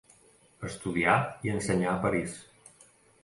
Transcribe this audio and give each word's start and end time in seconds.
Estudià 0.69 1.13
i 1.49 1.53
ensenyà 1.55 1.91
a 1.91 2.01
París. 2.07 2.39